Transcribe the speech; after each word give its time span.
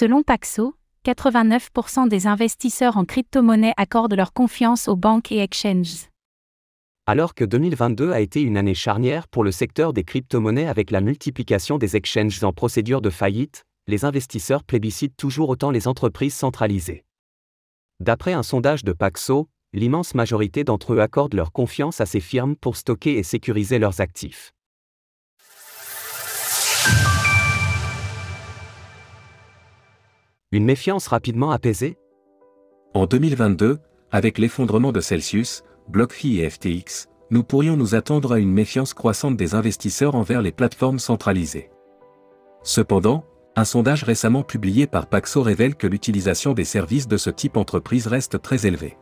Selon 0.00 0.22
Paxo, 0.22 0.72
89% 1.04 2.08
des 2.08 2.26
investisseurs 2.26 2.96
en 2.96 3.04
crypto-monnaies 3.04 3.74
accordent 3.76 4.14
leur 4.14 4.32
confiance 4.32 4.88
aux 4.88 4.96
banques 4.96 5.30
et 5.30 5.40
exchanges. 5.40 6.08
Alors 7.04 7.34
que 7.34 7.44
2022 7.44 8.10
a 8.10 8.20
été 8.20 8.40
une 8.40 8.56
année 8.56 8.72
charnière 8.72 9.28
pour 9.28 9.44
le 9.44 9.52
secteur 9.52 9.92
des 9.92 10.02
crypto-monnaies 10.02 10.68
avec 10.68 10.90
la 10.90 11.02
multiplication 11.02 11.76
des 11.76 11.96
exchanges 11.96 12.42
en 12.42 12.54
procédure 12.54 13.02
de 13.02 13.10
faillite, 13.10 13.66
les 13.88 14.06
investisseurs 14.06 14.64
plébiscitent 14.64 15.18
toujours 15.18 15.50
autant 15.50 15.70
les 15.70 15.86
entreprises 15.86 16.32
centralisées. 16.32 17.04
D'après 18.02 18.32
un 18.32 18.42
sondage 18.42 18.84
de 18.84 18.94
Paxo, 18.94 19.50
l'immense 19.74 20.14
majorité 20.14 20.64
d'entre 20.64 20.94
eux 20.94 21.00
accordent 21.00 21.34
leur 21.34 21.52
confiance 21.52 22.00
à 22.00 22.06
ces 22.06 22.20
firmes 22.20 22.56
pour 22.56 22.78
stocker 22.78 23.18
et 23.18 23.22
sécuriser 23.22 23.78
leurs 23.78 24.00
actifs. 24.00 24.54
Une 30.52 30.64
méfiance 30.64 31.06
rapidement 31.06 31.52
apaisée 31.52 31.96
En 32.92 33.06
2022, 33.06 33.78
avec 34.10 34.36
l'effondrement 34.36 34.90
de 34.90 35.00
Celsius, 35.00 35.62
BlockFi 35.86 36.40
et 36.40 36.50
FTX, 36.50 37.06
nous 37.30 37.44
pourrions 37.44 37.76
nous 37.76 37.94
attendre 37.94 38.32
à 38.32 38.40
une 38.40 38.50
méfiance 38.50 38.92
croissante 38.92 39.36
des 39.36 39.54
investisseurs 39.54 40.16
envers 40.16 40.42
les 40.42 40.50
plateformes 40.50 40.98
centralisées. 40.98 41.70
Cependant, 42.64 43.24
un 43.54 43.64
sondage 43.64 44.02
récemment 44.02 44.42
publié 44.42 44.88
par 44.88 45.06
Paxo 45.06 45.40
révèle 45.40 45.76
que 45.76 45.86
l'utilisation 45.86 46.52
des 46.52 46.64
services 46.64 47.06
de 47.06 47.16
ce 47.16 47.30
type 47.30 47.54
d'entreprise 47.54 48.08
reste 48.08 48.42
très 48.42 48.66
élevée. 48.66 48.98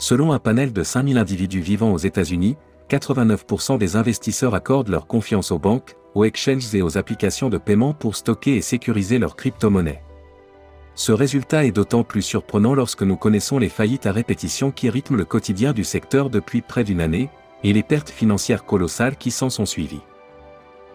Selon 0.00 0.32
un 0.32 0.40
panel 0.40 0.72
de 0.72 0.82
5000 0.82 1.18
individus 1.18 1.60
vivant 1.60 1.92
aux 1.92 1.98
États-Unis, 1.98 2.56
89% 2.90 3.78
des 3.78 3.94
investisseurs 3.94 4.56
accordent 4.56 4.88
leur 4.88 5.06
confiance 5.06 5.52
aux 5.52 5.60
banques, 5.60 5.94
aux 6.16 6.24
exchanges 6.24 6.74
et 6.74 6.82
aux 6.82 6.98
applications 6.98 7.48
de 7.48 7.58
paiement 7.58 7.94
pour 7.94 8.16
stocker 8.16 8.56
et 8.56 8.62
sécuriser 8.62 9.20
leurs 9.20 9.36
crypto-monnaies. 9.36 10.02
Ce 10.98 11.12
résultat 11.12 11.64
est 11.64 11.70
d'autant 11.70 12.02
plus 12.02 12.22
surprenant 12.22 12.74
lorsque 12.74 13.04
nous 13.04 13.16
connaissons 13.16 13.60
les 13.60 13.68
faillites 13.68 14.06
à 14.06 14.10
répétition 14.10 14.72
qui 14.72 14.90
rythment 14.90 15.18
le 15.18 15.24
quotidien 15.24 15.72
du 15.72 15.84
secteur 15.84 16.28
depuis 16.28 16.60
près 16.60 16.82
d'une 16.82 17.00
année, 17.00 17.30
et 17.62 17.72
les 17.72 17.84
pertes 17.84 18.10
financières 18.10 18.64
colossales 18.64 19.14
qui 19.14 19.30
s'en 19.30 19.48
sont 19.48 19.64
suivies. 19.64 20.02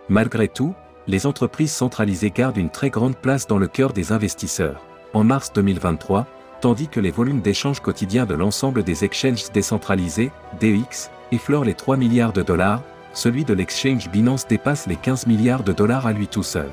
Malgré 0.09 0.50
tout, 0.50 0.73
les 1.08 1.25
entreprises 1.25 1.72
centralisées 1.72 2.31
gardent 2.31 2.58
une 2.58 2.69
très 2.69 2.89
grande 2.89 3.16
place 3.16 3.47
dans 3.47 3.58
le 3.58 3.69
cœur 3.69 3.94
des 3.94 4.11
investisseurs. 4.11 4.86
En 5.14 5.23
mars 5.23 5.53
2023, 5.53 6.27
tandis 6.59 6.89
que 6.89 6.99
les 6.99 7.11
volumes 7.11 7.42
d'échanges 7.42 7.80
quotidiens 7.80 8.25
de 8.25 8.33
l'ensemble 8.33 8.83
des 8.83 9.05
exchanges 9.05 9.53
décentralisés, 9.53 10.31
DEX, 10.59 11.11
effleurent 11.31 11.64
les 11.64 11.75
3 11.75 11.95
milliards 11.95 12.33
de 12.33 12.42
dollars, 12.42 12.83
celui 13.14 13.45
de 13.45 13.53
l'exchange 13.53 14.09
Binance 14.09 14.47
dépasse 14.47 14.86
les 14.86 14.97
15 14.97 15.27
milliards 15.27 15.64
de 15.64 15.72
dollars 15.72 16.08
à 16.08 16.11
lui 16.11 16.27
tout 16.27 16.44
seul. 16.44 16.70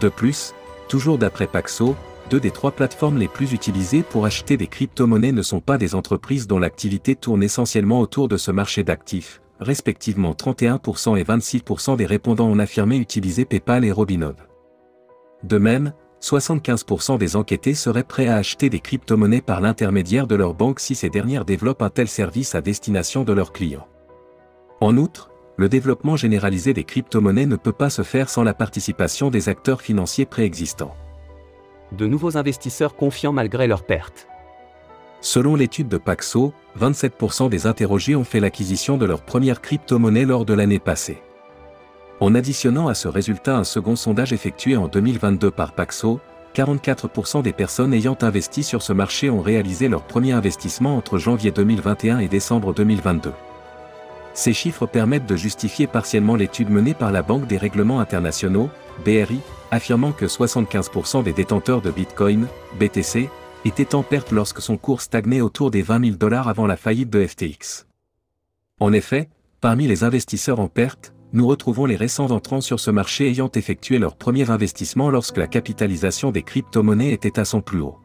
De 0.00 0.08
plus, 0.08 0.52
toujours 0.88 1.18
d'après 1.18 1.46
Paxo, 1.46 1.94
deux 2.28 2.40
des 2.40 2.50
trois 2.50 2.70
plateformes 2.70 3.18
les 3.18 3.26
plus 3.26 3.52
utilisées 3.52 4.02
pour 4.02 4.26
acheter 4.26 4.56
des 4.56 4.66
crypto-monnaies 4.66 5.32
ne 5.32 5.42
sont 5.42 5.60
pas 5.60 5.78
des 5.78 5.94
entreprises 5.94 6.46
dont 6.46 6.58
l'activité 6.58 7.16
tourne 7.16 7.42
essentiellement 7.42 8.00
autour 8.00 8.28
de 8.28 8.36
ce 8.36 8.50
marché 8.50 8.84
d'actifs, 8.84 9.40
respectivement 9.60 10.32
31% 10.32 11.18
et 11.18 11.24
26% 11.24 11.96
des 11.96 12.06
répondants 12.06 12.48
ont 12.48 12.58
affirmé 12.58 12.98
utiliser 12.98 13.44
PayPal 13.44 13.84
et 13.84 13.92
Robinhood. 13.92 14.36
De 15.42 15.58
même, 15.58 15.92
75% 16.20 17.16
des 17.18 17.36
enquêtés 17.36 17.74
seraient 17.74 18.04
prêts 18.04 18.26
à 18.26 18.36
acheter 18.36 18.70
des 18.70 18.80
crypto-monnaies 18.80 19.40
par 19.40 19.60
l'intermédiaire 19.60 20.26
de 20.26 20.34
leur 20.34 20.54
banque 20.54 20.80
si 20.80 20.94
ces 20.94 21.10
dernières 21.10 21.44
développent 21.44 21.82
un 21.82 21.90
tel 21.90 22.08
service 22.08 22.54
à 22.54 22.60
destination 22.60 23.24
de 23.24 23.32
leurs 23.32 23.52
clients. 23.52 23.86
En 24.80 24.96
outre, 24.96 25.30
le 25.56 25.68
développement 25.68 26.16
généralisé 26.16 26.72
des 26.72 26.84
crypto-monnaies 26.84 27.46
ne 27.46 27.56
peut 27.56 27.72
pas 27.72 27.90
se 27.90 28.02
faire 28.02 28.28
sans 28.28 28.44
la 28.44 28.54
participation 28.54 29.30
des 29.30 29.48
acteurs 29.48 29.80
financiers 29.80 30.26
préexistants 30.26 30.94
de 31.92 32.06
nouveaux 32.06 32.36
investisseurs 32.36 32.96
confiants 32.96 33.32
malgré 33.32 33.66
leurs 33.66 33.84
pertes. 33.84 34.28
Selon 35.20 35.56
l'étude 35.56 35.88
de 35.88 35.98
Paxo, 35.98 36.52
27% 36.78 37.48
des 37.48 37.66
interrogés 37.66 38.14
ont 38.14 38.24
fait 38.24 38.40
l'acquisition 38.40 38.96
de 38.96 39.04
leur 39.04 39.22
première 39.22 39.60
crypto-monnaie 39.60 40.24
lors 40.24 40.44
de 40.44 40.54
l'année 40.54 40.78
passée. 40.78 41.22
En 42.20 42.34
additionnant 42.34 42.88
à 42.88 42.94
ce 42.94 43.08
résultat 43.08 43.56
un 43.56 43.64
second 43.64 43.96
sondage 43.96 44.32
effectué 44.32 44.76
en 44.76 44.88
2022 44.88 45.50
par 45.50 45.72
Paxo, 45.72 46.20
44% 46.54 47.42
des 47.42 47.52
personnes 47.52 47.94
ayant 47.94 48.16
investi 48.22 48.62
sur 48.62 48.82
ce 48.82 48.92
marché 48.92 49.30
ont 49.30 49.40
réalisé 49.40 49.88
leur 49.88 50.02
premier 50.02 50.32
investissement 50.32 50.96
entre 50.96 51.18
janvier 51.18 51.50
2021 51.50 52.18
et 52.18 52.28
décembre 52.28 52.74
2022. 52.74 53.32
Ces 54.34 54.52
chiffres 54.52 54.86
permettent 54.86 55.26
de 55.26 55.36
justifier 55.36 55.86
partiellement 55.86 56.36
l'étude 56.36 56.70
menée 56.70 56.94
par 56.94 57.10
la 57.12 57.22
Banque 57.22 57.46
des 57.46 57.56
règlements 57.56 58.00
internationaux, 58.00 58.70
BRI, 59.04 59.40
affirmant 59.70 60.12
que 60.12 60.26
75% 60.26 61.22
des 61.22 61.32
détenteurs 61.32 61.82
de 61.82 61.90
Bitcoin, 61.90 62.46
BTC, 62.78 63.28
étaient 63.64 63.94
en 63.94 64.02
perte 64.02 64.32
lorsque 64.32 64.60
son 64.60 64.76
cours 64.76 65.00
stagnait 65.00 65.40
autour 65.40 65.70
des 65.70 65.82
20 65.82 66.04
000 66.06 66.16
dollars 66.16 66.48
avant 66.48 66.66
la 66.66 66.76
faillite 66.76 67.10
de 67.10 67.26
FTX. 67.26 67.86
En 68.80 68.92
effet, 68.92 69.28
parmi 69.60 69.86
les 69.86 70.04
investisseurs 70.04 70.60
en 70.60 70.68
perte, 70.68 71.12
nous 71.32 71.46
retrouvons 71.46 71.84
les 71.84 71.96
récents 71.96 72.30
entrants 72.30 72.62
sur 72.62 72.80
ce 72.80 72.90
marché 72.90 73.28
ayant 73.28 73.50
effectué 73.54 73.98
leur 73.98 74.16
premier 74.16 74.50
investissement 74.50 75.10
lorsque 75.10 75.36
la 75.36 75.46
capitalisation 75.46 76.30
des 76.30 76.42
crypto-monnaies 76.42 77.12
était 77.12 77.38
à 77.38 77.44
son 77.44 77.60
plus 77.60 77.80
haut. 77.80 77.98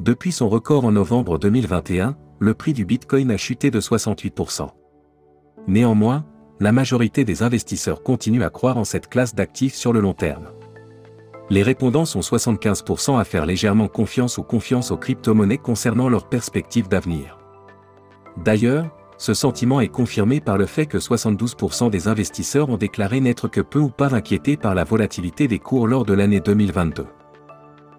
Depuis 0.00 0.32
son 0.32 0.48
record 0.48 0.84
en 0.84 0.92
novembre 0.92 1.38
2021, 1.38 2.16
le 2.40 2.54
prix 2.54 2.72
du 2.72 2.84
Bitcoin 2.84 3.30
a 3.30 3.36
chuté 3.36 3.70
de 3.70 3.80
68%. 3.80 4.68
Néanmoins, 5.68 6.26
la 6.58 6.72
majorité 6.72 7.24
des 7.24 7.42
investisseurs 7.42 8.02
continuent 8.02 8.42
à 8.42 8.50
croire 8.50 8.76
en 8.76 8.84
cette 8.84 9.08
classe 9.08 9.34
d'actifs 9.34 9.74
sur 9.74 9.92
le 9.92 10.00
long 10.00 10.14
terme. 10.14 10.48
Les 11.50 11.62
répondants 11.62 12.06
sont 12.06 12.20
75% 12.20 13.18
à 13.18 13.24
faire 13.24 13.44
légèrement 13.44 13.88
confiance 13.88 14.38
ou 14.38 14.42
confiance 14.42 14.90
aux 14.90 14.96
crypto-monnaies 14.96 15.58
concernant 15.58 16.08
leurs 16.08 16.28
perspectives 16.28 16.88
d'avenir. 16.88 17.38
D'ailleurs, 18.38 18.86
ce 19.18 19.34
sentiment 19.34 19.80
est 19.80 19.88
confirmé 19.88 20.40
par 20.40 20.58
le 20.58 20.66
fait 20.66 20.86
que 20.86 20.98
72% 20.98 21.90
des 21.90 22.08
investisseurs 22.08 22.68
ont 22.70 22.76
déclaré 22.76 23.20
n'être 23.20 23.48
que 23.48 23.60
peu 23.60 23.78
ou 23.78 23.90
pas 23.90 24.14
inquiétés 24.14 24.56
par 24.56 24.74
la 24.74 24.84
volatilité 24.84 25.46
des 25.46 25.58
cours 25.58 25.86
lors 25.86 26.04
de 26.04 26.14
l'année 26.14 26.40
2022. 26.40 27.06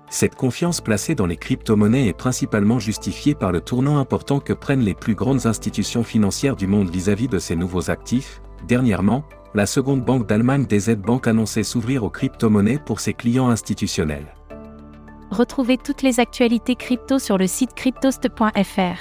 Cette 0.10 0.36
confiance 0.36 0.82
placée 0.82 1.16
dans 1.16 1.26
les 1.26 1.38
crypto-monnaies 1.38 2.08
est 2.08 2.14
principalement 2.14 2.80
justifiée 2.80 3.36
par 3.36 3.52
le 3.52 3.62
tournant 3.62 3.98
important 3.98 4.40
que 4.40 4.54
prennent 4.54 4.84
les 4.84 4.94
plus 4.94 5.16
grandes 5.16 5.46
institutions 5.46 6.04
financières 6.04 6.56
du 6.56 6.68
monde 6.68 6.90
vis-à-vis 6.90 7.28
de 7.28 7.40
ces 7.40 7.56
nouveaux 7.56 7.90
actifs. 7.90 8.42
Dernièrement, 8.68 9.24
la 9.56 9.66
seconde 9.66 10.04
banque 10.04 10.28
d'Allemagne 10.28 10.66
DZ 10.66 10.96
Bank 10.98 11.28
annonçait 11.28 11.64
s'ouvrir 11.64 12.04
aux 12.04 12.10
crypto-monnaies 12.10 12.80
pour 12.86 13.00
ses 13.00 13.14
clients 13.14 13.50
institutionnels. 13.50 14.36
Retrouvez 15.32 15.78
toutes 15.78 16.02
les 16.02 16.20
actualités 16.20 16.76
crypto 16.76 17.20
sur 17.20 17.38
le 17.38 17.48
site 17.48 17.74
cryptost.fr. 17.74 19.00